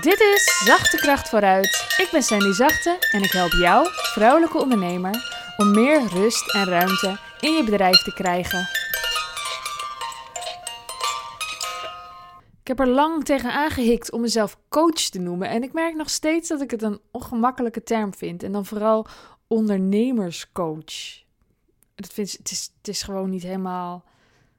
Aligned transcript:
Dit 0.00 0.20
is 0.20 0.62
Zachte 0.64 0.96
Kracht 0.96 1.28
vooruit. 1.28 1.94
Ik 1.96 2.08
ben 2.12 2.22
Sandy 2.22 2.52
Zachte 2.52 2.98
en 3.10 3.22
ik 3.22 3.30
help 3.30 3.52
jou, 3.52 3.88
vrouwelijke 3.90 4.58
ondernemer, 4.58 5.14
om 5.56 5.70
meer 5.70 6.06
rust 6.06 6.54
en 6.54 6.64
ruimte 6.64 7.18
in 7.40 7.52
je 7.52 7.64
bedrijf 7.64 8.02
te 8.02 8.12
krijgen. 8.14 8.68
Ik 12.60 12.66
heb 12.66 12.80
er 12.80 12.88
lang 12.88 13.24
tegen 13.24 13.52
aangehikt 13.52 14.12
om 14.12 14.20
mezelf 14.20 14.58
coach 14.68 14.92
te 14.92 15.18
noemen 15.18 15.48
en 15.48 15.62
ik 15.62 15.72
merk 15.72 15.94
nog 15.94 16.10
steeds 16.10 16.48
dat 16.48 16.60
ik 16.60 16.70
het 16.70 16.82
een 16.82 17.00
ongemakkelijke 17.10 17.82
term 17.82 18.14
vind 18.14 18.42
en 18.42 18.52
dan 18.52 18.66
vooral 18.66 19.06
ondernemerscoach. 19.46 21.24
Dat 21.94 22.14
het, 22.14 22.18
is, 22.18 22.32
het 22.76 22.88
is 22.88 23.02
gewoon 23.02 23.30
niet 23.30 23.42
helemaal 23.42 24.04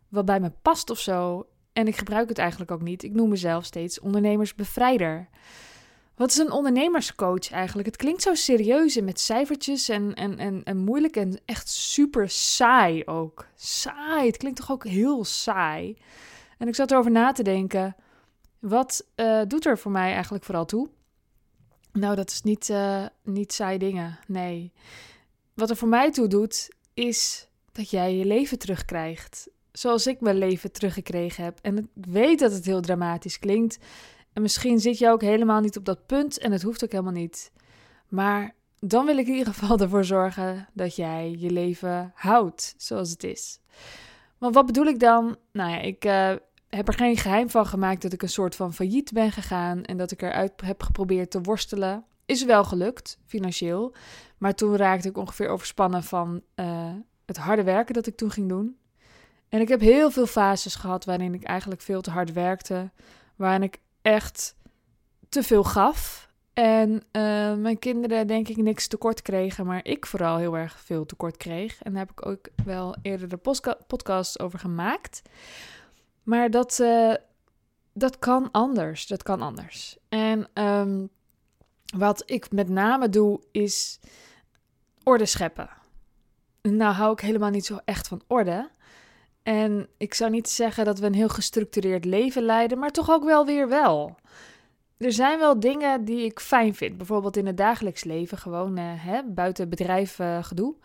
wat 0.09 0.25
bij 0.25 0.39
me 0.39 0.51
past 0.61 0.89
of 0.89 0.99
zo. 0.99 1.47
En 1.77 1.87
ik 1.87 1.97
gebruik 1.97 2.29
het 2.29 2.37
eigenlijk 2.37 2.71
ook 2.71 2.81
niet. 2.81 3.03
Ik 3.03 3.13
noem 3.13 3.29
mezelf 3.29 3.65
steeds 3.65 3.99
ondernemersbevrijder. 3.99 5.27
Wat 6.15 6.29
is 6.29 6.37
een 6.37 6.51
ondernemerscoach 6.51 7.51
eigenlijk? 7.51 7.87
Het 7.87 7.95
klinkt 7.95 8.21
zo 8.21 8.33
serieus 8.33 8.95
en 8.95 9.03
met 9.03 9.19
cijfertjes 9.19 9.89
en, 9.89 10.13
en, 10.13 10.37
en, 10.37 10.63
en 10.63 10.77
moeilijk 10.77 11.15
en 11.15 11.39
echt 11.45 11.69
super 11.69 12.29
saai 12.29 13.05
ook. 13.05 13.47
Saai, 13.55 14.27
het 14.27 14.37
klinkt 14.37 14.59
toch 14.59 14.71
ook 14.71 14.83
heel 14.83 15.25
saai. 15.25 15.97
En 16.57 16.67
ik 16.67 16.75
zat 16.75 16.91
erover 16.91 17.11
na 17.11 17.31
te 17.31 17.43
denken, 17.43 17.95
wat 18.59 19.05
uh, 19.15 19.41
doet 19.47 19.65
er 19.65 19.77
voor 19.77 19.91
mij 19.91 20.13
eigenlijk 20.13 20.43
vooral 20.43 20.65
toe? 20.65 20.89
Nou, 21.91 22.15
dat 22.15 22.31
is 22.31 22.41
niet, 22.41 22.69
uh, 22.69 23.05
niet 23.23 23.53
saai 23.53 23.77
dingen, 23.77 24.19
nee. 24.27 24.71
Wat 25.53 25.69
er 25.69 25.77
voor 25.77 25.87
mij 25.87 26.11
toe 26.11 26.27
doet, 26.27 26.69
is 26.93 27.47
dat 27.71 27.89
jij 27.89 28.15
je 28.15 28.25
leven 28.25 28.59
terugkrijgt 28.59 29.47
zoals 29.77 30.07
ik 30.07 30.21
mijn 30.21 30.37
leven 30.37 30.71
teruggekregen 30.71 31.43
heb. 31.43 31.59
En 31.61 31.77
ik 31.77 31.85
weet 31.93 32.39
dat 32.39 32.51
het 32.51 32.65
heel 32.65 32.81
dramatisch 32.81 33.39
klinkt. 33.39 33.77
En 34.33 34.41
misschien 34.41 34.79
zit 34.79 34.97
je 34.97 35.09
ook 35.09 35.21
helemaal 35.21 35.61
niet 35.61 35.77
op 35.77 35.85
dat 35.85 36.05
punt 36.05 36.37
en 36.37 36.51
het 36.51 36.61
hoeft 36.61 36.83
ook 36.83 36.91
helemaal 36.91 37.13
niet. 37.13 37.51
Maar 38.07 38.55
dan 38.79 39.05
wil 39.05 39.17
ik 39.17 39.27
in 39.27 39.35
ieder 39.35 39.53
geval 39.53 39.79
ervoor 39.81 40.03
zorgen 40.03 40.67
dat 40.73 40.95
jij 40.95 41.35
je 41.37 41.51
leven 41.51 42.11
houdt 42.15 42.73
zoals 42.77 43.09
het 43.09 43.23
is. 43.23 43.59
Want 44.37 44.55
wat 44.55 44.65
bedoel 44.65 44.85
ik 44.85 44.99
dan? 44.99 45.37
Nou 45.51 45.71
ja, 45.71 45.79
ik 45.79 46.05
uh, 46.05 46.31
heb 46.69 46.87
er 46.87 46.93
geen 46.93 47.17
geheim 47.17 47.49
van 47.49 47.65
gemaakt 47.65 48.01
dat 48.01 48.13
ik 48.13 48.21
een 48.21 48.29
soort 48.29 48.55
van 48.55 48.73
failliet 48.73 49.11
ben 49.11 49.31
gegaan 49.31 49.83
en 49.83 49.97
dat 49.97 50.11
ik 50.11 50.21
eruit 50.21 50.53
heb 50.63 50.83
geprobeerd 50.83 51.31
te 51.31 51.41
worstelen. 51.41 52.05
Is 52.25 52.45
wel 52.45 52.63
gelukt, 52.63 53.19
financieel. 53.25 53.95
Maar 54.37 54.55
toen 54.55 54.75
raakte 54.75 55.07
ik 55.07 55.17
ongeveer 55.17 55.47
overspannen 55.47 56.03
van 56.03 56.41
uh, 56.55 56.93
het 57.25 57.37
harde 57.37 57.63
werken 57.63 57.93
dat 57.93 58.07
ik 58.07 58.15
toen 58.15 58.31
ging 58.31 58.49
doen. 58.49 58.77
En 59.49 59.61
ik 59.61 59.67
heb 59.67 59.79
heel 59.79 60.11
veel 60.11 60.25
fases 60.25 60.75
gehad 60.75 61.05
waarin 61.05 61.33
ik 61.33 61.43
eigenlijk 61.43 61.81
veel 61.81 62.01
te 62.01 62.11
hard 62.11 62.33
werkte. 62.33 62.91
Waarin 63.35 63.63
ik 63.63 63.79
echt 64.01 64.55
te 65.29 65.43
veel 65.43 65.63
gaf. 65.63 66.29
En 66.53 66.91
uh, 66.91 67.01
mijn 67.53 67.79
kinderen 67.79 68.27
denk 68.27 68.47
ik 68.47 68.57
niks 68.57 68.87
tekort 68.87 69.21
kregen, 69.21 69.65
maar 69.65 69.85
ik 69.85 70.05
vooral 70.05 70.37
heel 70.37 70.57
erg 70.57 70.79
veel 70.79 71.05
tekort 71.05 71.37
kreeg. 71.37 71.81
En 71.83 71.91
daar 71.91 72.01
heb 72.01 72.11
ik 72.11 72.25
ook 72.25 72.47
wel 72.65 72.95
eerder 73.01 73.27
de 73.29 73.39
podcast 73.87 74.39
over 74.39 74.59
gemaakt. 74.59 75.21
Maar 76.23 76.49
dat, 76.49 76.79
uh, 76.79 77.13
dat 77.93 78.19
kan 78.19 78.51
anders. 78.51 79.07
Dat 79.07 79.23
kan 79.23 79.41
anders. 79.41 79.97
En 80.09 80.47
um, 80.53 81.09
wat 81.97 82.23
ik 82.25 82.51
met 82.51 82.69
name 82.69 83.09
doe, 83.09 83.41
is 83.51 83.99
orde 85.03 85.25
scheppen. 85.25 85.69
Nou 86.61 86.93
hou 86.93 87.11
ik 87.11 87.19
helemaal 87.19 87.49
niet 87.49 87.65
zo 87.65 87.79
echt 87.85 88.07
van 88.07 88.21
orde. 88.27 88.69
En 89.47 89.87
ik 89.97 90.13
zou 90.13 90.31
niet 90.31 90.49
zeggen 90.49 90.85
dat 90.85 90.99
we 90.99 91.05
een 91.05 91.13
heel 91.13 91.29
gestructureerd 91.29 92.05
leven 92.05 92.43
leiden, 92.43 92.79
maar 92.79 92.91
toch 92.91 93.09
ook 93.09 93.23
wel 93.23 93.45
weer 93.45 93.69
wel. 93.69 94.15
Er 94.97 95.11
zijn 95.11 95.39
wel 95.39 95.59
dingen 95.59 96.05
die 96.05 96.25
ik 96.25 96.39
fijn 96.39 96.75
vind. 96.75 96.97
Bijvoorbeeld 96.97 97.37
in 97.37 97.45
het 97.45 97.57
dagelijks 97.57 98.03
leven, 98.03 98.37
gewoon 98.37 98.79
uh, 98.79 98.83
hè, 98.85 99.23
buiten 99.23 99.69
bedrijf 99.69 100.19
uh, 100.19 100.43
gedoe. 100.43 100.75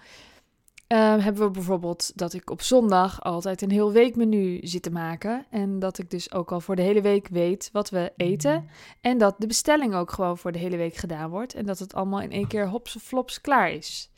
Uh, 0.89 0.99
hebben 0.99 1.45
we 1.45 1.51
bijvoorbeeld 1.51 2.13
dat 2.15 2.33
ik 2.33 2.51
op 2.51 2.63
zondag 2.63 3.23
altijd 3.23 3.63
een 3.63 3.71
heel 3.71 3.93
weekmenu 3.93 4.59
zit 4.63 4.83
te 4.83 4.91
maken. 4.91 5.47
En 5.51 5.79
dat 5.79 5.99
ik 5.99 6.11
dus 6.11 6.33
ook 6.33 6.53
al 6.53 6.61
voor 6.61 6.77
de 6.77 6.83
hele 6.83 7.01
week 7.01 7.29
weet 7.29 7.71
wat 7.73 7.91
we 7.91 8.13
eten. 8.17 8.69
En 9.01 9.19
dat 9.19 9.35
de 9.39 9.47
bestelling 9.47 9.95
ook 9.95 10.13
gewoon 10.13 10.39
voor 10.39 10.53
de 10.53 10.59
hele 10.59 10.77
week 10.77 10.95
gedaan 10.95 11.31
wordt. 11.31 11.55
En 11.55 11.67
dat 11.67 11.79
het 11.79 11.95
allemaal 11.95 12.21
in 12.21 12.33
één 12.33 12.49
keer 12.49 12.69
hops 12.69 12.97
flops 13.01 13.41
klaar 13.41 13.71
is. 13.71 14.11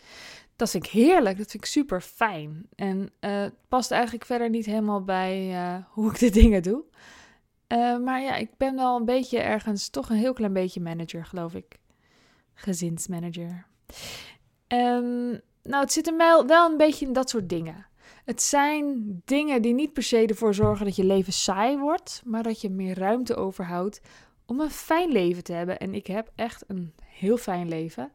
Dat 0.57 0.71
vind 0.71 0.85
ik 0.85 0.91
heerlijk, 0.91 1.39
dat 1.39 1.51
vind 1.51 1.65
ik 1.65 1.71
super 1.71 2.01
fijn. 2.01 2.67
En 2.75 3.11
uh, 3.21 3.41
het 3.41 3.55
past 3.69 3.91
eigenlijk 3.91 4.25
verder 4.25 4.51
niet 4.51 4.67
helemaal 4.67 5.05
bij 5.05 5.51
uh, 5.53 5.77
hoe 5.89 6.11
ik 6.11 6.19
de 6.19 6.31
dingen 6.41 6.63
doe. 6.63 6.83
Uh, 7.69 7.99
maar 7.99 8.23
ja, 8.23 8.37
ik 8.37 8.57
ben 8.57 8.77
wel 8.77 8.97
een 8.97 9.05
beetje 9.05 9.39
ergens, 9.39 9.89
toch 9.89 10.11
een 10.11 10.17
heel 10.17 10.33
klein 10.33 10.53
beetje 10.53 10.81
manager, 10.81 11.25
geloof 11.25 11.55
ik. 11.55 11.79
Gezinsmanager. 12.55 13.67
Um, 14.69 15.41
nou, 15.63 15.83
het 15.83 15.93
zit 15.93 16.07
er 16.07 16.17
wel 16.47 16.71
een 16.71 16.77
beetje 16.77 17.07
in 17.07 17.13
dat 17.13 17.31
soort 17.31 17.49
dingen. 17.49 17.87
Het 18.25 18.43
zijn 18.43 19.05
dingen 19.25 19.63
die 19.63 19.75
niet 19.75 19.93
per 19.93 20.03
se 20.03 20.27
ervoor 20.27 20.55
zorgen 20.55 20.85
dat 20.85 20.97
je 20.97 21.05
leven 21.05 21.33
saai 21.33 21.79
wordt, 21.79 22.23
maar 22.25 22.43
dat 22.43 22.61
je 22.61 22.71
meer 22.71 22.99
ruimte 22.99 23.35
overhoudt 23.35 24.01
om 24.47 24.61
een 24.61 24.71
fijn 24.71 25.13
leven 25.13 25.45
te 25.45 25.53
hebben. 25.53 25.79
En 25.79 25.95
ik 25.95 26.07
heb 26.07 26.31
echt 26.35 26.65
een 26.67 26.93
heel 27.05 27.37
fijn 27.37 27.69
leven. 27.69 28.13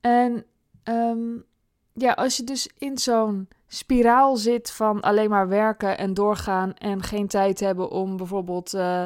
En 0.00 0.44
Um, 0.84 1.44
ja, 1.92 2.12
als 2.12 2.36
je 2.36 2.44
dus 2.44 2.70
in 2.78 2.98
zo'n 2.98 3.48
spiraal 3.66 4.36
zit 4.36 4.70
van 4.70 5.00
alleen 5.00 5.30
maar 5.30 5.48
werken 5.48 5.98
en 5.98 6.14
doorgaan 6.14 6.74
en 6.74 7.02
geen 7.02 7.26
tijd 7.26 7.60
hebben 7.60 7.90
om 7.90 8.16
bijvoorbeeld 8.16 8.74
uh, 8.74 9.04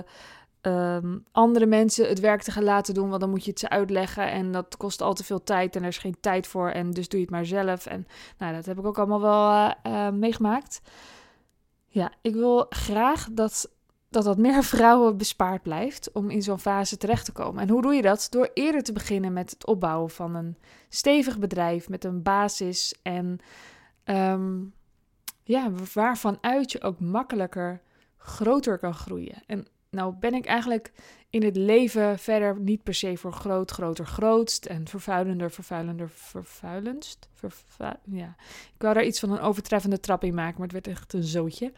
um, 0.63 1.25
andere 1.33 1.67
mensen 1.67 2.09
het 2.09 2.21
werk 2.21 2.43
te 2.43 2.51
gaan 2.51 2.65
laten 2.65 2.95
doen, 2.95 3.09
want 3.09 3.21
dan 3.21 3.31
moet 3.31 3.45
je 3.45 3.51
het 3.51 3.61
ze 3.61 3.69
uitleggen 3.69 4.31
en 4.31 4.53
dat 4.53 4.77
kost 4.77 5.01
al 5.01 5.15
te 5.15 5.25
veel 5.25 5.43
tijd 5.43 5.77
en 5.77 5.83
er 5.83 5.89
is 5.89 5.99
geen 5.99 6.17
tijd 6.21 6.47
voor 6.47 6.69
en 6.69 6.91
dus 6.91 7.09
doe 7.09 7.21
je 7.21 7.25
het 7.27 7.35
maar 7.35 7.47
zelf. 7.47 7.87
En 7.87 8.07
nou, 8.39 8.55
dat 8.55 8.67
heb 8.67 8.79
ik 8.79 8.87
ook 8.87 8.99
allemaal 8.99 9.21
wel 9.21 9.51
uh, 9.51 9.71
uh, 9.87 10.11
meegemaakt. 10.11 10.81
Ja, 11.87 12.13
ik 12.23 12.35
wil 12.35 12.67
graag 12.69 13.29
dat 13.33 13.71
dat 14.09 14.25
dat 14.25 14.39
meer 14.39 14.63
vrouwen 14.75 15.17
bespaard 15.17 15.63
blijft 15.63 16.13
om 16.13 16.31
in 16.31 16.43
zo'n 16.43 16.59
fase 16.59 16.97
terecht 16.97 17.25
te 17.25 17.33
komen. 17.33 17.63
En 17.63 17.69
hoe 17.69 17.83
doe 17.83 17.95
je 17.95 18.03
dat? 18.03 18.27
Door 18.31 18.51
eerder 18.55 18.83
te 18.83 18.93
beginnen 18.93 19.33
met 19.33 19.51
het 19.51 19.67
opbouwen 19.67 20.11
van 20.11 20.35
een 20.35 20.57
stevig 20.89 21.39
bedrijf 21.39 21.89
met 21.89 22.05
een 22.05 22.23
basis 22.23 22.95
en 23.03 23.39
um, 24.05 24.73
ja, 25.45 25.71
waarvan 25.95 26.39
uit 26.41 26.73
je 26.73 26.83
ook 26.83 27.01
makkelijker 27.01 27.83
groter 28.17 28.79
kan 28.79 28.95
groeien. 28.95 29.43
En 29.47 29.67
nou 29.91 30.15
ben 30.15 30.35
ik 30.35 30.47
eigenlijk 30.47 30.93
in 31.31 31.43
het 31.43 31.57
leven 31.57 32.19
verder 32.19 32.61
niet 32.61 32.83
per 32.83 32.95
se 32.95 33.17
voor 33.17 33.33
groot, 33.33 33.71
groter, 33.71 34.07
grootst 34.07 34.67
en 34.67 34.89
vervuilender, 34.89 35.51
vervuilender, 35.51 36.11
vervuilendst. 36.11 37.29
Vervu 37.33 37.85
ja, 38.05 38.37
ik 38.75 38.83
wou 38.83 38.95
daar 38.95 39.05
iets 39.05 39.21
van 39.21 39.31
een 39.31 39.41
overtreffende 39.41 40.01
trap 40.01 40.25
in 40.25 40.35
maken, 40.35 40.55
maar 40.55 40.69
het 40.69 40.73
werd 40.73 40.87
echt 40.87 41.13
een 41.13 41.23
zootje. 41.23 41.73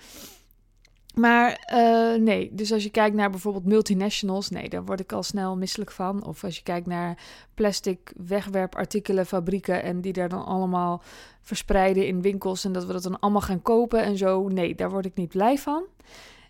Maar 1.15 1.69
uh, 1.73 2.23
nee, 2.23 2.51
dus 2.53 2.73
als 2.73 2.83
je 2.83 2.91
kijkt 2.91 3.17
naar 3.17 3.31
bijvoorbeeld 3.31 3.65
multinationals, 3.65 4.51
nee, 4.51 4.69
daar 4.69 4.85
word 4.85 5.01
ik 5.01 5.13
al 5.13 5.23
snel 5.23 5.57
misselijk 5.57 5.91
van. 5.91 6.25
Of 6.25 6.45
als 6.45 6.57
je 6.57 6.63
kijkt 6.63 6.87
naar 6.87 7.19
plastic 7.55 8.13
wegwerpartikelen, 8.17 9.27
fabrieken 9.27 9.83
en 9.83 10.01
die 10.01 10.13
daar 10.13 10.29
dan 10.29 10.45
allemaal 10.45 11.03
verspreiden 11.41 12.07
in 12.07 12.23
winkels 12.23 12.65
en 12.65 12.73
dat 12.73 12.85
we 12.85 12.93
dat 12.93 13.03
dan 13.03 13.21
allemaal 13.21 13.41
gaan 13.41 13.63
kopen 13.63 14.03
en 14.03 14.17
zo, 14.17 14.49
nee, 14.49 14.75
daar 14.75 14.91
word 14.91 15.05
ik 15.05 15.15
niet 15.15 15.29
blij 15.29 15.59
van. 15.59 15.85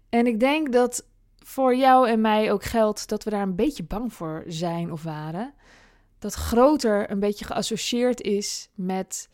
En 0.08 0.26
ik 0.26 0.40
denk 0.40 0.72
dat 0.72 1.04
voor 1.38 1.76
jou 1.76 2.08
en 2.08 2.20
mij 2.20 2.52
ook 2.52 2.64
geldt 2.64 3.08
dat 3.08 3.24
we 3.24 3.30
daar 3.30 3.42
een 3.42 3.54
beetje 3.54 3.84
bang 3.84 4.12
voor 4.12 4.44
zijn 4.46 4.92
of 4.92 5.02
waren. 5.02 5.54
Dat 6.18 6.34
groter 6.34 7.10
een 7.10 7.20
beetje 7.20 7.44
geassocieerd 7.44 8.20
is 8.20 8.68
met 8.74 9.28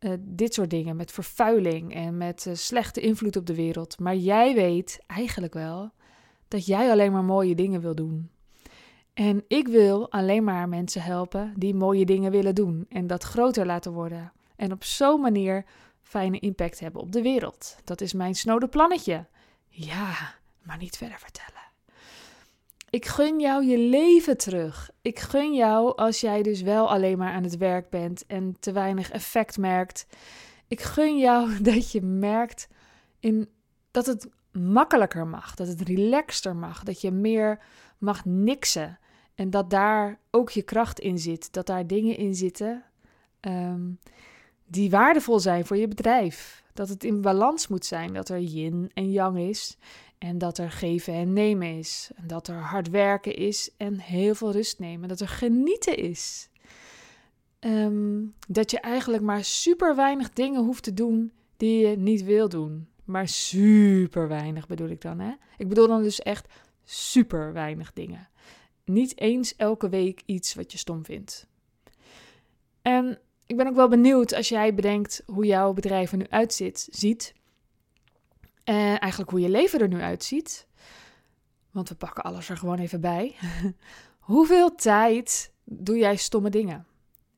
uh, 0.00 0.12
dit 0.20 0.54
soort 0.54 0.70
dingen, 0.70 0.96
met 0.96 1.12
vervuiling 1.12 1.94
en 1.94 2.16
met 2.16 2.44
uh, 2.48 2.54
slechte 2.54 3.00
invloed 3.00 3.36
op 3.36 3.46
de 3.46 3.54
wereld. 3.54 3.98
Maar 3.98 4.16
jij 4.16 4.54
weet 4.54 5.00
eigenlijk 5.06 5.54
wel 5.54 5.90
dat 6.48 6.66
jij 6.66 6.90
alleen 6.90 7.12
maar 7.12 7.24
mooie 7.24 7.54
dingen 7.54 7.80
wil 7.80 7.94
doen. 7.94 8.30
En 9.14 9.44
ik 9.48 9.68
wil 9.68 10.10
alleen 10.10 10.44
maar 10.44 10.68
mensen 10.68 11.02
helpen 11.02 11.52
die 11.56 11.74
mooie 11.74 12.04
dingen 12.04 12.30
willen 12.30 12.54
doen 12.54 12.86
en 12.88 13.06
dat 13.06 13.22
groter 13.22 13.66
laten 13.66 13.92
worden. 13.92 14.32
En 14.56 14.72
op 14.72 14.84
zo'n 14.84 15.20
manier 15.20 15.64
fijne 16.02 16.38
impact 16.38 16.80
hebben 16.80 17.00
op 17.00 17.12
de 17.12 17.22
wereld. 17.22 17.76
Dat 17.84 18.00
is 18.00 18.12
mijn 18.12 18.34
snode 18.34 18.68
plannetje. 18.68 19.26
Ja, 19.68 20.34
maar 20.62 20.78
niet 20.78 20.96
verder 20.96 21.18
vertellen. 21.18 21.65
Ik 22.96 23.06
gun 23.06 23.40
jou 23.40 23.64
je 23.64 23.78
leven 23.78 24.36
terug. 24.36 24.90
Ik 25.02 25.18
gun 25.18 25.54
jou 25.54 25.96
als 25.96 26.20
jij 26.20 26.42
dus 26.42 26.62
wel 26.62 26.90
alleen 26.90 27.18
maar 27.18 27.32
aan 27.32 27.42
het 27.42 27.56
werk 27.56 27.90
bent 27.90 28.26
en 28.26 28.56
te 28.60 28.72
weinig 28.72 29.10
effect 29.10 29.58
merkt. 29.58 30.06
Ik 30.68 30.80
gun 30.80 31.18
jou 31.18 31.50
dat 31.62 31.92
je 31.92 32.02
merkt 32.02 32.68
in, 33.20 33.48
dat 33.90 34.06
het 34.06 34.28
makkelijker 34.52 35.26
mag, 35.26 35.54
dat 35.54 35.66
het 35.66 35.80
relaxter 35.80 36.56
mag, 36.56 36.82
dat 36.82 37.00
je 37.00 37.10
meer 37.10 37.58
mag 37.98 38.24
niksen. 38.24 38.98
En 39.34 39.50
dat 39.50 39.70
daar 39.70 40.18
ook 40.30 40.50
je 40.50 40.62
kracht 40.62 41.00
in 41.00 41.18
zit. 41.18 41.52
Dat 41.52 41.66
daar 41.66 41.86
dingen 41.86 42.16
in 42.16 42.34
zitten 42.34 42.84
um, 43.40 43.98
die 44.66 44.90
waardevol 44.90 45.38
zijn 45.38 45.66
voor 45.66 45.76
je 45.76 45.88
bedrijf. 45.88 46.64
Dat 46.72 46.88
het 46.88 47.04
in 47.04 47.20
balans 47.20 47.68
moet 47.68 47.84
zijn, 47.84 48.12
dat 48.12 48.28
er 48.28 48.40
yin 48.40 48.90
en 48.94 49.10
yang 49.10 49.38
is. 49.38 49.76
En 50.26 50.38
dat 50.38 50.58
er 50.58 50.70
geven 50.70 51.14
en 51.14 51.32
nemen 51.32 51.78
is. 51.78 52.10
En 52.14 52.26
dat 52.26 52.48
er 52.48 52.54
hard 52.54 52.90
werken 52.90 53.36
is 53.36 53.70
en 53.76 53.98
heel 53.98 54.34
veel 54.34 54.52
rust 54.52 54.78
nemen. 54.78 55.08
Dat 55.08 55.20
er 55.20 55.28
genieten 55.28 55.96
is. 55.96 56.48
Ehm, 57.58 58.24
dat 58.48 58.70
je 58.70 58.80
eigenlijk 58.80 59.22
maar 59.22 59.44
super 59.44 59.96
weinig 59.96 60.32
dingen 60.32 60.64
hoeft 60.64 60.82
te 60.82 60.94
doen 60.94 61.32
die 61.56 61.86
je 61.86 61.96
niet 61.96 62.24
wil 62.24 62.48
doen. 62.48 62.88
Maar 63.04 63.28
super 63.28 64.28
weinig 64.28 64.66
bedoel 64.66 64.88
ik 64.88 65.00
dan, 65.00 65.18
hè? 65.18 65.32
Ik 65.56 65.68
bedoel 65.68 65.88
dan 65.88 66.02
dus 66.02 66.20
echt 66.20 66.48
super 66.84 67.52
weinig 67.52 67.92
dingen. 67.92 68.28
Niet 68.84 69.20
eens 69.20 69.56
elke 69.56 69.88
week 69.88 70.22
iets 70.24 70.54
wat 70.54 70.72
je 70.72 70.78
stom 70.78 71.04
vindt. 71.04 71.46
En 72.82 73.18
ik 73.46 73.56
ben 73.56 73.66
ook 73.66 73.74
wel 73.74 73.88
benieuwd 73.88 74.34
als 74.34 74.48
jij 74.48 74.74
bedenkt 74.74 75.22
hoe 75.26 75.46
jouw 75.46 75.72
bedrijf 75.72 76.12
er 76.12 76.18
nu 76.18 76.26
uitziet, 76.28 76.88
ziet. 76.90 77.34
En 78.66 79.00
eigenlijk 79.00 79.30
hoe 79.30 79.40
je 79.40 79.48
leven 79.48 79.80
er 79.80 79.88
nu 79.88 80.00
uitziet. 80.00 80.66
Want 81.70 81.88
we 81.88 81.94
pakken 81.94 82.22
alles 82.22 82.48
er 82.48 82.56
gewoon 82.56 82.78
even 82.78 83.00
bij. 83.00 83.36
Hoeveel 84.18 84.74
tijd 84.74 85.52
doe 85.64 85.98
jij 85.98 86.16
stomme 86.16 86.50
dingen? 86.50 86.86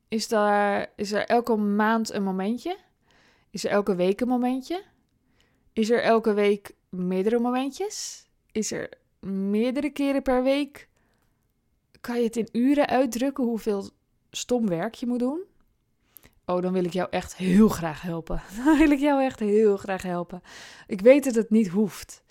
Is, 0.09 0.29
daar, 0.29 0.93
is 0.97 1.13
er 1.13 1.27
elke 1.27 1.57
maand 1.57 2.13
een 2.13 2.23
momentje? 2.23 2.79
Is 3.51 3.65
er 3.65 3.71
elke 3.71 3.95
week 3.95 4.21
een 4.21 4.29
momentje? 4.29 4.85
Is 5.73 5.91
er 5.91 6.03
elke 6.03 6.33
week 6.33 6.75
meerdere 6.89 7.39
momentjes? 7.39 8.27
Is 8.53 8.73
er 8.73 8.89
meerdere 9.21 9.91
keren 9.91 10.23
per 10.23 10.43
week? 10.43 10.89
Kan 12.01 12.17
je 12.17 12.25
het 12.25 12.37
in 12.37 12.49
uren 12.53 12.87
uitdrukken 12.87 13.45
hoeveel 13.45 13.91
stom 14.31 14.69
werk 14.69 14.95
je 14.95 15.07
moet 15.07 15.19
doen? 15.19 15.41
Oh, 16.51 16.63
dan 16.63 16.73
wil 16.73 16.85
ik 16.85 16.93
jou 16.93 17.09
echt 17.11 17.37
heel 17.37 17.69
graag 17.69 18.03
helpen. 18.03 18.43
Dan 18.65 18.79
wil 18.79 18.91
ik 18.91 18.99
jou 18.99 19.23
echt 19.23 19.39
heel 19.39 19.77
graag 19.77 20.03
helpen. 20.03 20.43
Ik 20.87 21.01
weet 21.01 21.25
dat 21.25 21.35
het 21.35 21.51
niet 21.51 21.69
hoeft. 21.69 22.23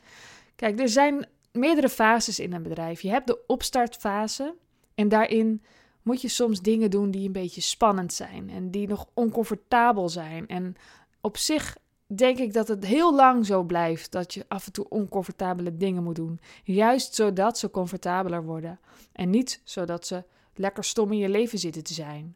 Kijk, 0.56 0.80
er 0.80 0.90
zijn 0.90 1.28
meerdere 1.52 1.90
fases 1.90 2.40
in 2.40 2.54
een 2.54 2.64
bedrijf. 2.64 3.02
Je 3.02 3.10
hebt 3.10 3.28
de 3.28 3.46
opstartfase 3.48 4.56
en 4.96 5.10
daarin 5.10 5.64
moet 6.02 6.22
je 6.22 6.28
soms 6.28 6.62
dingen 6.62 6.90
doen 6.90 7.12
die 7.12 7.26
een 7.26 7.32
beetje 7.32 7.62
spannend 7.62 8.14
zijn 8.14 8.50
en 8.50 8.72
die 8.72 8.88
nog 8.88 9.08
oncomfortabel 9.14 10.10
zijn. 10.10 10.48
En 10.48 10.76
op 11.22 11.38
zich 11.38 11.78
denk 12.06 12.38
ik 12.38 12.54
dat 12.54 12.68
het 12.68 12.86
heel 12.86 13.16
lang 13.16 13.46
zo 13.46 13.64
blijft 13.64 14.12
dat 14.12 14.34
je 14.34 14.46
af 14.48 14.66
en 14.66 14.72
toe 14.72 14.90
oncomfortabele 14.90 15.78
dingen 15.78 16.04
moet 16.04 16.16
doen. 16.16 16.40
Juist 16.64 17.16
zodat 17.16 17.58
ze 17.58 17.72
comfortabeler 17.72 18.44
worden 18.44 18.80
en 19.12 19.30
niet 19.30 19.62
zodat 19.64 20.08
ze 20.08 20.24
lekker 20.54 20.84
stom 20.84 21.12
in 21.12 21.18
je 21.18 21.30
leven 21.30 21.60
zitten 21.60 21.84
te 21.84 21.94
zijn. 21.94 22.36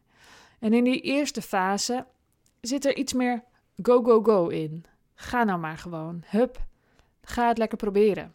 En 0.62 0.72
in 0.72 0.84
die 0.84 1.00
eerste 1.00 1.42
fase 1.42 2.06
zit 2.60 2.84
er 2.84 2.96
iets 2.96 3.12
meer 3.12 3.44
go, 3.82 4.02
go, 4.02 4.22
go 4.22 4.48
in. 4.48 4.84
Ga 5.14 5.44
nou 5.44 5.58
maar 5.58 5.78
gewoon. 5.78 6.22
Hup, 6.26 6.66
ga 7.22 7.48
het 7.48 7.58
lekker 7.58 7.78
proberen. 7.78 8.34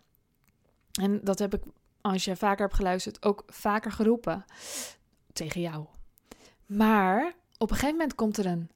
En 1.01 1.19
dat 1.24 1.39
heb 1.39 1.53
ik, 1.53 1.62
als 2.01 2.25
je 2.25 2.35
vaker 2.35 2.65
hebt 2.65 2.75
geluisterd, 2.75 3.25
ook 3.25 3.44
vaker 3.47 3.91
geroepen 3.91 4.45
tegen 5.33 5.62
jou. 5.62 5.85
Maar 6.65 7.33
op 7.57 7.69
een 7.69 7.75
gegeven 7.75 7.97
moment 7.97 8.15
komt 8.15 8.38
er 8.38 8.45
een 8.45 8.69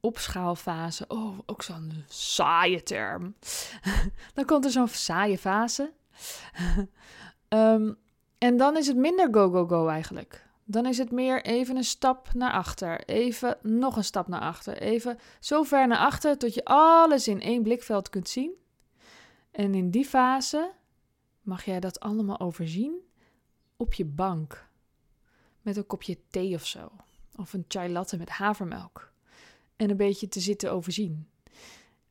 opschaalfase. 0.00 1.04
Oh, 1.08 1.38
ook 1.46 1.62
zo'n 1.62 2.04
saaie 2.08 2.82
term. 2.82 3.34
dan 4.34 4.44
komt 4.44 4.64
er 4.64 4.70
zo'n 4.70 4.88
saaie 4.88 5.38
fase. 5.38 5.92
um, 7.48 7.96
en 8.38 8.56
dan 8.56 8.76
is 8.76 8.86
het 8.86 8.96
minder 8.96 9.28
go, 9.30 9.50
go, 9.50 9.66
go 9.66 9.88
eigenlijk. 9.88 10.48
Dan 10.70 10.86
is 10.86 10.98
het 10.98 11.10
meer 11.10 11.44
even 11.44 11.76
een 11.76 11.84
stap 11.84 12.34
naar 12.34 12.52
achter. 12.52 13.04
Even 13.04 13.58
nog 13.62 13.96
een 13.96 14.04
stap 14.04 14.28
naar 14.28 14.40
achter. 14.40 14.78
Even 14.78 15.18
zo 15.40 15.62
ver 15.62 15.86
naar 15.86 15.98
achter 15.98 16.38
tot 16.38 16.54
je 16.54 16.64
alles 16.64 17.28
in 17.28 17.40
één 17.40 17.62
blikveld 17.62 18.08
kunt 18.08 18.28
zien. 18.28 18.52
En 19.50 19.74
in 19.74 19.90
die 19.90 20.04
fase 20.04 20.72
mag 21.42 21.64
jij 21.64 21.80
dat 21.80 22.00
allemaal 22.00 22.40
overzien 22.40 22.94
op 23.76 23.94
je 23.94 24.04
bank. 24.04 24.68
Met 25.62 25.76
een 25.76 25.86
kopje 25.86 26.18
thee 26.28 26.54
of 26.54 26.66
zo. 26.66 26.90
Of 27.36 27.52
een 27.52 27.64
chai 27.68 27.92
latte 27.92 28.16
met 28.16 28.28
havermelk. 28.28 29.12
En 29.76 29.90
een 29.90 29.96
beetje 29.96 30.28
te 30.28 30.40
zitten 30.40 30.72
overzien. 30.72 31.28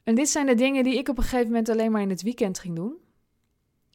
En 0.04 0.16
dit 0.16 0.30
zijn 0.30 0.46
de 0.46 0.56
dingen 0.56 0.84
die 0.84 0.98
ik 0.98 1.10
op 1.10 1.18
een 1.18 1.24
gegeven 1.24 1.48
moment 1.48 1.70
alleen 1.70 1.92
maar 1.92 2.02
in 2.02 2.10
het 2.10 2.22
weekend 2.22 2.60
ging 2.60 2.76
doen. 2.76 2.98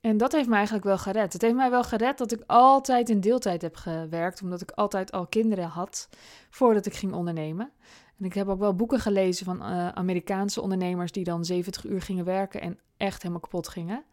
En 0.05 0.17
dat 0.17 0.33
heeft 0.33 0.49
mij 0.49 0.57
eigenlijk 0.57 0.87
wel 0.87 0.99
gered. 0.99 1.33
Het 1.33 1.43
heeft 1.43 1.55
mij 1.55 1.71
wel 1.71 1.85
gered 1.85 2.19
dat 2.19 2.33
ik 2.33 2.43
altijd 2.47 3.11
in 3.11 3.21
deeltijd 3.21 3.63
heb 3.63 3.77
gewerkt, 3.77 4.43
omdat 4.43 4.61
ik 4.61 4.71
altijd 4.71 5.13
al 5.13 5.27
kinderen 5.27 5.69
had 5.69 6.09
voordat 6.51 6.87
ik 6.87 6.95
ging 6.95 7.13
ondernemen. 7.13 7.71
En 8.19 8.25
ik 8.25 8.35
heb 8.35 8.49
ook 8.49 8.59
wel 8.59 8.75
boeken 8.75 9.01
gelezen 9.01 9.45
van 9.45 9.57
uh, 9.57 9.89
Amerikaanse 9.89 10.61
ondernemers 10.61 11.13
die 11.13 11.25
dan 11.25 11.45
70 11.45 11.85
uur 11.85 12.03
gingen 12.03 12.25
werken 12.25 12.61
en 12.61 12.79
echt 12.97 13.23
helemaal 13.23 13.43
kapot 13.43 13.69
gingen. 13.69 14.05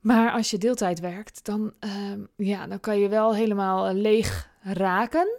Maar 0.00 0.32
als 0.32 0.50
je 0.50 0.58
deeltijd 0.58 1.00
werkt, 1.00 1.44
dan, 1.44 1.74
uh, 1.80 2.24
ja, 2.36 2.66
dan 2.66 2.80
kan 2.80 2.98
je 2.98 3.08
wel 3.08 3.34
helemaal 3.34 3.86
eh, 3.86 3.94
leeg 3.94 4.50
raken. 4.60 5.38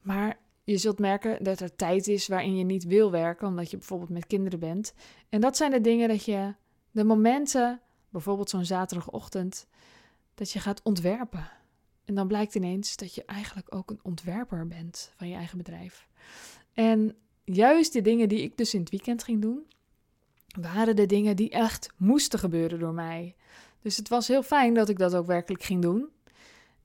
Maar 0.00 0.38
je 0.64 0.76
zult 0.76 0.98
merken 0.98 1.44
dat 1.44 1.60
er 1.60 1.76
tijd 1.76 2.08
is 2.08 2.28
waarin 2.28 2.56
je 2.56 2.64
niet 2.64 2.84
wil 2.84 3.10
werken, 3.10 3.48
omdat 3.48 3.70
je 3.70 3.76
bijvoorbeeld 3.76 4.10
met 4.10 4.26
kinderen 4.26 4.58
bent. 4.58 4.94
En 5.28 5.40
dat 5.40 5.56
zijn 5.56 5.70
de 5.70 5.80
dingen 5.80 6.08
dat 6.08 6.24
je, 6.24 6.54
de 6.90 7.04
momenten 7.04 7.80
bijvoorbeeld 8.10 8.50
zo'n 8.50 8.64
zaterdagochtend, 8.64 9.66
dat 10.34 10.50
je 10.50 10.58
gaat 10.58 10.82
ontwerpen. 10.82 11.50
En 12.04 12.14
dan 12.14 12.26
blijkt 12.28 12.54
ineens 12.54 12.96
dat 12.96 13.14
je 13.14 13.24
eigenlijk 13.24 13.74
ook 13.74 13.90
een 13.90 14.00
ontwerper 14.02 14.66
bent 14.66 15.12
van 15.16 15.28
je 15.28 15.34
eigen 15.34 15.58
bedrijf. 15.58 16.08
En 16.72 17.16
juist 17.44 17.92
de 17.92 18.00
dingen 18.00 18.28
die 18.28 18.42
ik 18.42 18.56
dus 18.56 18.74
in 18.74 18.80
het 18.80 18.90
weekend 18.90 19.24
ging 19.24 19.42
doen, 19.42 19.66
waren 20.60 20.96
de 20.96 21.06
dingen 21.06 21.36
die 21.36 21.50
echt 21.50 21.90
moesten 21.96 22.38
gebeuren 22.38 22.78
door 22.78 22.94
mij. 22.94 23.34
Dus 23.82 23.96
het 23.96 24.08
was 24.08 24.28
heel 24.28 24.42
fijn 24.42 24.74
dat 24.74 24.88
ik 24.88 24.98
dat 24.98 25.14
ook 25.14 25.26
werkelijk 25.26 25.62
ging 25.62 25.82
doen. 25.82 26.08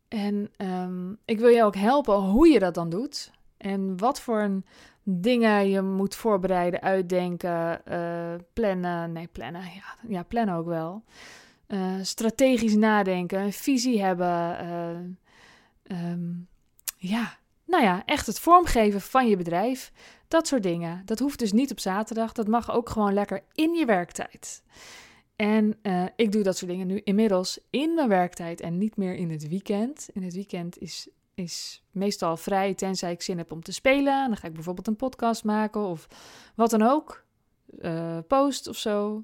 En 0.07 0.51
um, 0.57 1.17
ik 1.25 1.39
wil 1.39 1.49
je 1.49 1.63
ook 1.63 1.75
helpen 1.75 2.15
hoe 2.15 2.47
je 2.47 2.59
dat 2.59 2.73
dan 2.73 2.89
doet. 2.89 3.31
En 3.57 3.97
wat 3.97 4.21
voor 4.21 4.39
een 4.39 4.65
dingen 5.07 5.69
je 5.69 5.81
moet 5.81 6.15
voorbereiden, 6.15 6.81
uitdenken, 6.81 7.81
uh, 7.89 8.33
plannen. 8.53 9.11
Nee, 9.11 9.27
plannen. 9.27 9.61
Ja, 9.61 9.95
ja, 10.07 10.23
plannen 10.23 10.55
ook 10.55 10.65
wel. 10.65 11.03
Uh, 11.67 11.93
strategisch 12.01 12.75
nadenken, 12.75 13.39
een 13.39 13.53
visie 13.53 14.03
hebben. 14.03 14.65
Uh, 15.87 16.11
um, 16.11 16.47
ja, 16.97 17.37
nou 17.65 17.83
ja, 17.83 18.05
echt 18.05 18.25
het 18.25 18.39
vormgeven 18.39 19.01
van 19.01 19.27
je 19.27 19.37
bedrijf. 19.37 19.91
Dat 20.27 20.47
soort 20.47 20.63
dingen. 20.63 21.01
Dat 21.05 21.19
hoeft 21.19 21.39
dus 21.39 21.51
niet 21.51 21.71
op 21.71 21.79
zaterdag. 21.79 22.31
Dat 22.31 22.47
mag 22.47 22.71
ook 22.71 22.89
gewoon 22.89 23.13
lekker 23.13 23.43
in 23.53 23.73
je 23.73 23.85
werktijd. 23.85 24.63
En 25.35 25.79
ik 26.15 26.31
doe 26.31 26.43
dat 26.43 26.57
soort 26.57 26.71
dingen 26.71 26.87
nu 26.87 27.01
inmiddels 27.03 27.59
in 27.69 27.93
mijn 27.93 28.07
werktijd 28.09 28.61
en 28.61 28.77
niet 28.77 28.97
meer 28.97 29.15
in 29.15 29.31
het 29.31 29.47
weekend. 29.47 30.09
In 30.13 30.23
het 30.23 30.33
weekend 30.33 30.77
is 30.77 31.07
is 31.35 31.83
meestal 31.91 32.37
vrij, 32.37 32.73
tenzij 32.73 33.11
ik 33.11 33.21
zin 33.21 33.37
heb 33.37 33.51
om 33.51 33.61
te 33.61 33.71
spelen. 33.71 34.27
Dan 34.27 34.37
ga 34.37 34.47
ik 34.47 34.53
bijvoorbeeld 34.53 34.87
een 34.87 34.95
podcast 34.95 35.43
maken 35.43 35.81
of 35.81 36.07
wat 36.55 36.69
dan 36.69 36.81
ook. 36.81 37.23
Uh, 37.79 38.17
post 38.27 38.67
of 38.67 38.77
zo. 38.77 39.23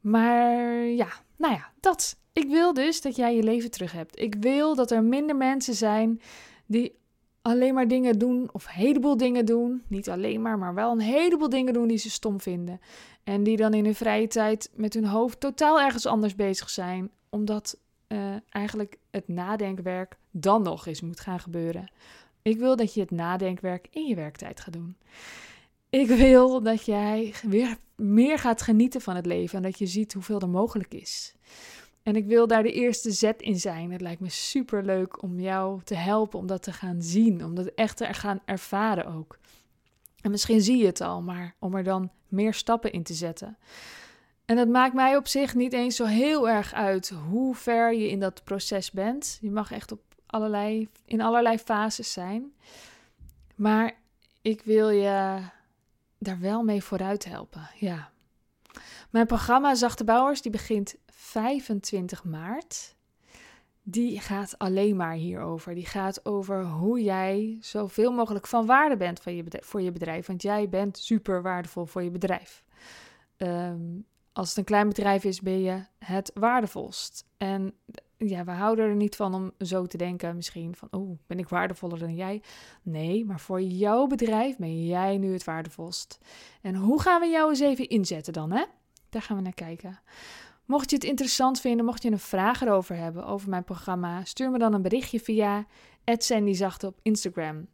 Maar 0.00 0.84
ja, 0.84 1.08
nou 1.36 1.54
ja, 1.54 1.72
dat. 1.80 2.16
Ik 2.32 2.48
wil 2.48 2.74
dus 2.74 3.00
dat 3.00 3.16
jij 3.16 3.36
je 3.36 3.42
leven 3.42 3.70
terug 3.70 3.92
hebt. 3.92 4.20
Ik 4.20 4.34
wil 4.40 4.74
dat 4.74 4.90
er 4.90 5.04
minder 5.04 5.36
mensen 5.36 5.74
zijn 5.74 6.20
die 6.66 6.98
alleen 7.42 7.74
maar 7.74 7.88
dingen 7.88 8.18
doen 8.18 8.48
of 8.52 8.64
een 8.64 8.72
heleboel 8.72 9.16
dingen 9.16 9.46
doen. 9.46 9.82
Niet 9.88 10.08
alleen 10.08 10.42
maar, 10.42 10.58
maar 10.58 10.74
wel 10.74 10.90
een 10.90 11.00
heleboel 11.00 11.48
dingen 11.48 11.72
doen 11.72 11.88
die 11.88 11.98
ze 11.98 12.10
stom 12.10 12.40
vinden. 12.40 12.80
En 13.24 13.42
die 13.42 13.56
dan 13.56 13.74
in 13.74 13.84
hun 13.84 13.94
vrije 13.94 14.26
tijd 14.26 14.70
met 14.74 14.94
hun 14.94 15.04
hoofd 15.04 15.40
totaal 15.40 15.80
ergens 15.80 16.06
anders 16.06 16.34
bezig 16.34 16.70
zijn. 16.70 17.10
Omdat 17.30 17.78
uh, 18.08 18.36
eigenlijk 18.48 18.98
het 19.10 19.28
nadenkwerk 19.28 20.16
dan 20.30 20.62
nog 20.62 20.86
eens 20.86 21.00
moet 21.00 21.20
gaan 21.20 21.40
gebeuren. 21.40 21.90
Ik 22.42 22.58
wil 22.58 22.76
dat 22.76 22.94
je 22.94 23.00
het 23.00 23.10
nadenkwerk 23.10 23.86
in 23.90 24.06
je 24.06 24.14
werktijd 24.14 24.60
gaat 24.60 24.72
doen. 24.72 24.96
Ik 25.90 26.08
wil 26.08 26.62
dat 26.62 26.84
jij 26.84 27.34
weer 27.42 27.76
meer 27.96 28.38
gaat 28.38 28.62
genieten 28.62 29.00
van 29.00 29.16
het 29.16 29.26
leven 29.26 29.56
en 29.56 29.62
dat 29.62 29.78
je 29.78 29.86
ziet 29.86 30.12
hoeveel 30.12 30.40
er 30.40 30.48
mogelijk 30.48 30.94
is. 30.94 31.34
En 32.02 32.16
ik 32.16 32.26
wil 32.26 32.46
daar 32.46 32.62
de 32.62 32.72
eerste 32.72 33.10
zet 33.10 33.42
in 33.42 33.60
zijn. 33.60 33.92
Het 33.92 34.00
lijkt 34.00 34.20
me 34.20 34.30
super 34.30 34.84
leuk 34.84 35.22
om 35.22 35.40
jou 35.40 35.80
te 35.84 35.94
helpen 35.94 36.38
om 36.38 36.46
dat 36.46 36.62
te 36.62 36.72
gaan 36.72 37.02
zien, 37.02 37.44
om 37.44 37.54
dat 37.54 37.66
echt 37.66 37.96
te 37.96 38.14
gaan 38.14 38.40
ervaren 38.44 39.06
ook. 39.06 39.38
En 40.20 40.30
misschien 40.30 40.60
zie 40.60 40.76
je 40.76 40.86
het 40.86 41.00
al, 41.00 41.22
maar 41.22 41.54
om 41.58 41.74
er 41.74 41.84
dan 41.84 42.10
meer 42.28 42.54
stappen 42.54 42.92
in 42.92 43.02
te 43.02 43.14
zetten. 43.14 43.56
En 44.48 44.56
dat 44.56 44.68
maakt 44.68 44.94
mij 44.94 45.16
op 45.16 45.26
zich 45.26 45.54
niet 45.54 45.72
eens 45.72 45.96
zo 45.96 46.04
heel 46.04 46.48
erg 46.48 46.74
uit 46.74 47.08
hoe 47.08 47.54
ver 47.54 47.94
je 47.94 48.08
in 48.08 48.20
dat 48.20 48.44
proces 48.44 48.90
bent. 48.90 49.38
Je 49.40 49.50
mag 49.50 49.72
echt 49.72 49.92
op 49.92 50.00
allerlei, 50.26 50.88
in 51.04 51.20
allerlei 51.20 51.58
fases 51.58 52.12
zijn. 52.12 52.52
Maar 53.54 53.92
ik 54.42 54.62
wil 54.62 54.88
je 54.88 55.38
daar 56.18 56.40
wel 56.40 56.62
mee 56.62 56.82
vooruit 56.82 57.24
helpen. 57.24 57.70
Ja. 57.74 58.10
Mijn 59.10 59.26
programma 59.26 59.74
Zachte 59.74 60.04
Bouwers 60.04 60.42
die 60.42 60.52
begint 60.52 60.96
25 61.06 62.24
maart. 62.24 62.94
Die 63.82 64.20
gaat 64.20 64.58
alleen 64.58 64.96
maar 64.96 65.14
hierover. 65.14 65.74
Die 65.74 65.86
gaat 65.86 66.24
over 66.26 66.64
hoe 66.64 67.02
jij 67.02 67.58
zoveel 67.60 68.12
mogelijk 68.12 68.46
van 68.46 68.66
waarde 68.66 68.96
bent 68.96 69.20
je 69.24 69.44
voor 69.60 69.80
je 69.82 69.92
bedrijf. 69.92 70.26
Want 70.26 70.42
jij 70.42 70.68
bent 70.68 70.98
super 70.98 71.42
waardevol 71.42 71.86
voor 71.86 72.02
je 72.02 72.10
bedrijf. 72.10 72.64
Um, 73.36 74.06
als 74.38 74.48
het 74.48 74.58
een 74.58 74.64
klein 74.64 74.88
bedrijf 74.88 75.24
is, 75.24 75.40
ben 75.40 75.60
je 75.60 75.82
het 75.98 76.30
waardevolst. 76.34 77.24
En 77.36 77.74
ja, 78.16 78.44
we 78.44 78.50
houden 78.50 78.84
er 78.84 78.94
niet 78.94 79.16
van 79.16 79.34
om 79.34 79.52
zo 79.58 79.86
te 79.86 79.96
denken 79.96 80.36
misschien 80.36 80.76
van, 80.76 80.88
oh, 80.90 81.18
ben 81.26 81.38
ik 81.38 81.48
waardevoller 81.48 81.98
dan 81.98 82.14
jij? 82.14 82.42
Nee, 82.82 83.24
maar 83.24 83.40
voor 83.40 83.60
jouw 83.60 84.06
bedrijf 84.06 84.56
ben 84.56 84.86
jij 84.86 85.18
nu 85.18 85.32
het 85.32 85.44
waardevolst. 85.44 86.18
En 86.62 86.74
hoe 86.74 87.00
gaan 87.00 87.20
we 87.20 87.26
jou 87.26 87.50
eens 87.50 87.60
even 87.60 87.88
inzetten 87.88 88.32
dan, 88.32 88.50
hè? 88.50 88.64
Daar 89.08 89.22
gaan 89.22 89.36
we 89.36 89.42
naar 89.42 89.54
kijken. 89.54 90.00
Mocht 90.64 90.90
je 90.90 90.96
het 90.96 91.04
interessant 91.04 91.60
vinden, 91.60 91.84
mocht 91.84 92.02
je 92.02 92.10
een 92.10 92.18
vraag 92.18 92.60
erover 92.60 92.96
hebben 92.96 93.26
over 93.26 93.48
mijn 93.48 93.64
programma, 93.64 94.24
stuur 94.24 94.50
me 94.50 94.58
dan 94.58 94.74
een 94.74 94.82
berichtje 94.82 95.20
via 95.20 95.66
@sandyzachte 96.04 96.86
op 96.86 96.98
Instagram. 97.02 97.66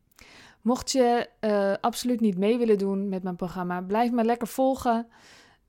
Mocht 0.62 0.92
je 0.92 1.28
uh, 1.40 1.74
absoluut 1.80 2.20
niet 2.20 2.38
mee 2.38 2.58
willen 2.58 2.78
doen 2.78 3.08
met 3.08 3.22
mijn 3.22 3.36
programma, 3.36 3.80
blijf 3.80 4.10
me 4.10 4.24
lekker 4.24 4.48
volgen. 4.48 5.06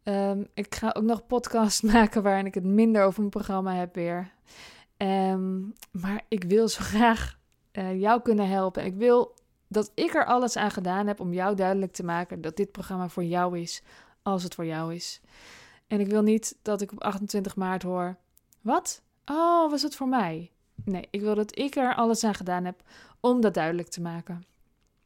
Um, 0.07 0.47
ik 0.53 0.75
ga 0.75 0.91
ook 0.97 1.03
nog 1.03 1.27
podcast 1.27 1.83
maken 1.93 2.23
waarin 2.23 2.45
ik 2.45 2.53
het 2.53 2.63
minder 2.63 3.03
over 3.03 3.19
mijn 3.19 3.31
programma 3.31 3.75
heb 3.75 3.95
weer. 3.95 4.31
Um, 4.97 5.73
maar 5.91 6.21
ik 6.27 6.43
wil 6.43 6.67
zo 6.67 6.83
graag 6.83 7.37
uh, 7.71 7.99
jou 7.99 8.21
kunnen 8.21 8.49
helpen. 8.49 8.85
Ik 8.85 8.95
wil 8.95 9.35
dat 9.67 9.91
ik 9.93 10.13
er 10.13 10.25
alles 10.25 10.57
aan 10.57 10.71
gedaan 10.71 11.07
heb 11.07 11.19
om 11.19 11.33
jou 11.33 11.55
duidelijk 11.55 11.93
te 11.93 12.03
maken 12.03 12.41
dat 12.41 12.55
dit 12.55 12.71
programma 12.71 13.09
voor 13.09 13.23
jou 13.23 13.59
is, 13.59 13.81
als 14.21 14.43
het 14.43 14.55
voor 14.55 14.65
jou 14.65 14.93
is. 14.93 15.21
En 15.87 15.99
ik 15.99 16.07
wil 16.07 16.21
niet 16.21 16.57
dat 16.61 16.81
ik 16.81 16.91
op 16.91 17.01
28 17.01 17.55
maart 17.55 17.83
hoor: 17.83 18.17
Wat? 18.61 19.01
Oh, 19.25 19.69
was 19.69 19.81
het 19.81 19.95
voor 19.95 20.07
mij? 20.07 20.51
Nee, 20.83 21.07
ik 21.09 21.21
wil 21.21 21.35
dat 21.35 21.57
ik 21.57 21.75
er 21.75 21.95
alles 21.95 22.23
aan 22.23 22.35
gedaan 22.35 22.65
heb 22.65 22.81
om 23.19 23.41
dat 23.41 23.53
duidelijk 23.53 23.89
te 23.89 24.01
maken. 24.01 24.45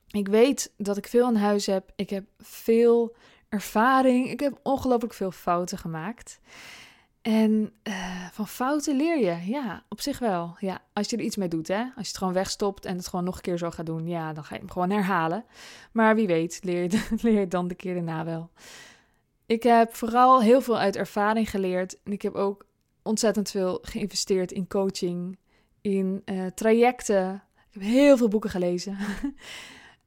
Ik 0.07 0.27
weet 0.27 0.73
dat 0.77 0.97
ik 0.97 1.07
veel 1.07 1.27
in 1.29 1.35
huis 1.35 1.65
heb. 1.65 1.91
Ik 1.95 2.09
heb 2.09 2.25
veel 2.37 3.15
ervaring. 3.49 4.29
Ik 4.29 4.39
heb 4.39 4.59
ongelooflijk 4.63 5.13
veel 5.13 5.31
fouten 5.31 5.77
gemaakt. 5.77 6.39
En 7.21 7.73
uh, 7.83 8.27
van 8.31 8.47
fouten 8.47 8.95
leer 8.95 9.19
je. 9.19 9.51
Ja, 9.51 9.83
op 9.89 10.01
zich 10.01 10.19
wel. 10.19 10.55
Ja, 10.59 10.81
als 10.93 11.09
je 11.09 11.17
er 11.17 11.23
iets 11.23 11.35
mee 11.35 11.47
doet, 11.47 11.67
hè. 11.67 11.81
Als 11.81 11.91
je 11.95 12.07
het 12.07 12.17
gewoon 12.17 12.33
wegstopt 12.33 12.85
en 12.85 12.97
het 12.97 13.07
gewoon 13.07 13.25
nog 13.25 13.35
een 13.35 13.41
keer 13.41 13.57
zo 13.57 13.71
gaat 13.71 13.85
doen, 13.85 14.07
ja, 14.07 14.33
dan 14.33 14.43
ga 14.43 14.53
je 14.53 14.61
hem 14.61 14.71
gewoon 14.71 14.89
herhalen. 14.89 15.45
Maar 15.91 16.15
wie 16.15 16.27
weet, 16.27 16.59
leer 16.63 16.81
je, 16.83 17.07
leer 17.21 17.49
dan 17.49 17.67
de 17.67 17.75
keer 17.75 17.93
daarna 17.93 18.25
wel. 18.25 18.49
Ik 19.45 19.63
heb 19.63 19.95
vooral 19.95 20.41
heel 20.41 20.61
veel 20.61 20.77
uit 20.77 20.95
ervaring 20.95 21.49
geleerd. 21.49 22.03
En 22.03 22.11
ik 22.11 22.21
heb 22.21 22.33
ook 22.35 22.65
ontzettend 23.03 23.49
veel 23.49 23.79
geïnvesteerd 23.81 24.51
in 24.51 24.67
coaching, 24.67 25.37
in 25.81 26.21
uh, 26.25 26.45
trajecten. 26.45 27.43
Ik 27.55 27.73
heb 27.73 27.83
heel 27.83 28.17
veel 28.17 28.27
boeken 28.27 28.49
gelezen. 28.49 28.97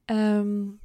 um, 0.06 0.80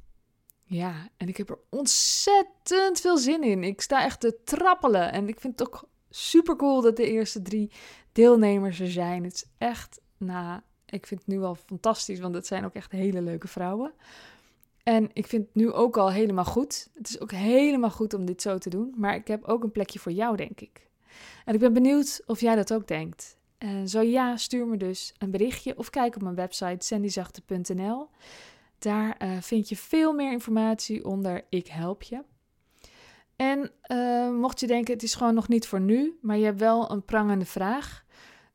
ja, 0.68 1.08
en 1.16 1.28
ik 1.28 1.36
heb 1.36 1.50
er 1.50 1.58
ontzettend 1.68 3.00
veel 3.00 3.18
zin 3.18 3.42
in. 3.42 3.64
Ik 3.64 3.80
sta 3.80 4.04
echt 4.04 4.20
te 4.20 4.38
trappelen. 4.44 5.12
En 5.12 5.28
ik 5.28 5.40
vind 5.40 5.58
het 5.58 5.68
ook 5.68 5.88
super 6.10 6.56
cool 6.56 6.80
dat 6.80 6.96
de 6.96 7.10
eerste 7.10 7.42
drie 7.42 7.70
deelnemers 8.12 8.80
er 8.80 8.90
zijn. 8.90 9.24
Het 9.24 9.34
is 9.34 9.44
echt, 9.58 10.00
nou, 10.16 10.60
ik 10.86 11.06
vind 11.06 11.20
het 11.20 11.28
nu 11.28 11.42
al 11.42 11.54
fantastisch, 11.54 12.20
want 12.20 12.34
het 12.34 12.46
zijn 12.46 12.64
ook 12.64 12.74
echt 12.74 12.92
hele 12.92 13.22
leuke 13.22 13.48
vrouwen. 13.48 13.92
En 14.82 15.10
ik 15.12 15.26
vind 15.26 15.46
het 15.46 15.54
nu 15.54 15.72
ook 15.72 15.96
al 15.96 16.10
helemaal 16.10 16.44
goed. 16.44 16.88
Het 16.94 17.08
is 17.08 17.20
ook 17.20 17.32
helemaal 17.32 17.90
goed 17.90 18.14
om 18.14 18.24
dit 18.24 18.42
zo 18.42 18.58
te 18.58 18.70
doen. 18.70 18.94
Maar 18.96 19.14
ik 19.14 19.28
heb 19.28 19.44
ook 19.44 19.62
een 19.62 19.72
plekje 19.72 19.98
voor 19.98 20.12
jou, 20.12 20.36
denk 20.36 20.60
ik. 20.60 20.88
En 21.44 21.54
ik 21.54 21.60
ben 21.60 21.72
benieuwd 21.72 22.22
of 22.26 22.40
jij 22.40 22.54
dat 22.54 22.72
ook 22.72 22.88
denkt. 22.88 23.36
En 23.58 23.88
zo 23.88 24.00
ja, 24.00 24.36
stuur 24.36 24.66
me 24.66 24.76
dus 24.76 25.14
een 25.18 25.30
berichtje 25.30 25.78
of 25.78 25.90
kijk 25.90 26.16
op 26.16 26.22
mijn 26.22 26.34
website 26.34 26.86
sandyzachte.nl. 26.86 28.08
Daar 28.78 29.16
uh, 29.22 29.30
vind 29.40 29.68
je 29.68 29.76
veel 29.76 30.12
meer 30.12 30.32
informatie 30.32 31.04
onder 31.04 31.44
Ik 31.48 31.66
help 31.66 32.02
je. 32.02 32.22
En 33.36 33.70
uh, 33.92 34.30
mocht 34.30 34.60
je 34.60 34.66
denken, 34.66 34.94
het 34.94 35.02
is 35.02 35.14
gewoon 35.14 35.34
nog 35.34 35.48
niet 35.48 35.66
voor 35.66 35.80
nu, 35.80 36.18
maar 36.22 36.36
je 36.36 36.44
hebt 36.44 36.60
wel 36.60 36.90
een 36.90 37.04
prangende 37.04 37.44
vraag. 37.44 38.04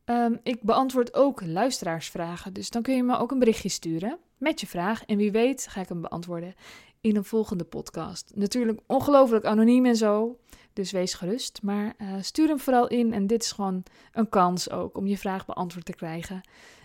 Um, 0.06 0.40
ik 0.44 0.62
beantwoord 0.62 1.14
ook 1.14 1.46
luisteraarsvragen, 1.46 2.54
dus 2.54 2.70
dan 2.70 2.82
kun 2.82 2.96
je 2.96 3.04
me 3.04 3.18
ook 3.18 3.32
een 3.32 3.40
berichtje 3.40 3.70
sturen 3.70 4.18
met 4.38 4.60
je 4.60 4.68
vraag. 4.68 5.06
En 5.06 5.18
wie 5.18 5.32
weet 5.32 5.68
ga 5.68 5.82
ik 5.82 5.90
hem 5.90 6.02
beantwoorden 6.02 6.54
in 7.02 7.16
een 7.16 7.24
volgende 7.24 7.64
podcast. 7.64 8.32
Natuurlijk 8.36 8.80
ongelooflijk 8.88 9.46
anoniem 9.46 9.86
en 9.86 9.96
zo, 9.96 10.40
dus 10.74 10.92
wees 10.92 11.14
gerust. 11.14 11.60
Maar 11.62 11.94
uh, 11.98 12.14
stuur 12.22 12.48
hem 12.48 12.60
vooral 12.60 12.88
in 12.88 13.14
en 13.14 13.28
dit 13.28 13.44
is 13.44 13.52
gewoon 13.52 13.84
een 14.12 14.30
kans 14.30 14.70
ook 14.70 14.98
om 14.98 15.08
je 15.08 15.18
vraag 15.18 15.46
beantwoord 15.46 15.86
te 15.86 15.96
krijgen 15.96 16.42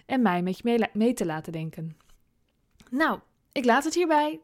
en 0.06 0.22
mij 0.22 0.42
met 0.42 0.56
je 0.56 0.62
mee, 0.64 0.88
mee 0.92 1.12
te 1.12 1.26
laten 1.26 1.52
denken. 1.52 1.96
Nou, 2.90 3.18
ik 3.58 3.64
laat 3.64 3.84
het 3.84 3.94
hierbij. 3.94 4.40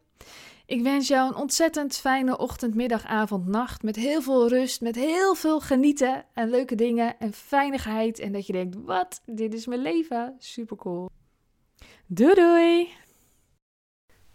Ik 0.66 0.82
wens 0.82 1.08
jou 1.08 1.28
een 1.28 1.36
ontzettend 1.36 1.96
fijne 1.96 2.38
ochtend, 2.38 2.74
middag, 2.74 3.04
avond, 3.04 3.46
nacht. 3.46 3.82
Met 3.82 3.96
heel 3.96 4.22
veel 4.22 4.48
rust, 4.48 4.80
met 4.80 4.94
heel 4.94 5.34
veel 5.34 5.60
genieten 5.60 6.24
en 6.34 6.50
leuke 6.50 6.74
dingen 6.74 7.18
en 7.18 7.32
fijnigheid. 7.32 8.18
En 8.18 8.32
dat 8.32 8.46
je 8.46 8.52
denkt, 8.52 8.76
wat, 8.84 9.22
dit 9.26 9.54
is 9.54 9.66
mijn 9.66 9.82
leven. 9.82 10.34
Super 10.38 10.76
cool. 10.76 11.10
Doei 12.06 12.34
doei! 12.34 12.88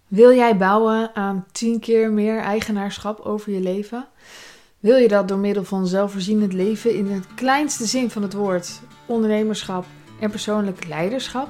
Wil 0.07 0.33
jij 0.33 0.57
bouwen 0.57 1.15
aan 1.15 1.45
10 1.51 1.79
keer 1.79 2.11
meer 2.11 2.39
eigenaarschap 2.39 3.19
over 3.19 3.51
je 3.51 3.59
leven? 3.59 4.07
Wil 4.79 4.97
je 4.97 5.07
dat 5.07 5.27
door 5.27 5.37
middel 5.37 5.63
van 5.63 5.87
zelfvoorzienend 5.87 6.53
leven 6.53 6.95
in 6.95 7.07
het 7.07 7.33
kleinste 7.35 7.85
zin 7.85 8.09
van 8.09 8.21
het 8.21 8.33
woord, 8.33 8.81
ondernemerschap 9.05 9.85
en 10.19 10.29
persoonlijk 10.29 10.87
leiderschap? 10.87 11.49